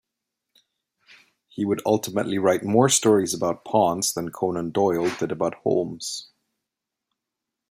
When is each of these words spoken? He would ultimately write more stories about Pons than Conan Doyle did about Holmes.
He 1.47 1.63
would 1.63 1.83
ultimately 1.85 2.39
write 2.39 2.63
more 2.63 2.89
stories 2.89 3.35
about 3.35 3.63
Pons 3.63 4.11
than 4.13 4.29
Conan 4.31 4.71
Doyle 4.71 5.11
did 5.19 5.31
about 5.31 5.53
Holmes. 5.61 6.31